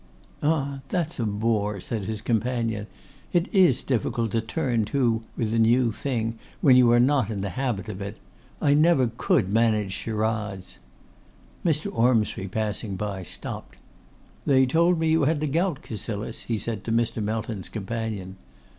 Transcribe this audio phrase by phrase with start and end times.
[0.41, 0.79] 'Ah!
[0.89, 2.87] that's a bore,' said his companion.
[3.33, 7.41] 'It is difficult to turn to with a new thing when you are not in
[7.41, 8.17] the habit of it.
[8.59, 10.79] I never could manage charades.'
[11.63, 11.95] Mr.
[11.95, 13.75] Ormsby, passing by, stopped.
[14.47, 17.21] 'They told me you had the gout, Cassilis?' he said to Mr.
[17.21, 18.37] Melton's companion.